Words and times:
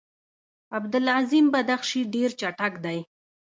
عبدالعظیم 0.77 1.45
بدخشي 1.53 2.01
ډېر 2.13 2.29
چټک 2.39 2.73
دی. 2.85 2.99